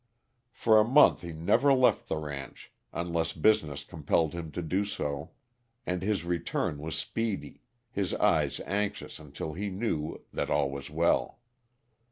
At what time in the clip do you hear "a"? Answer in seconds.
0.79-0.83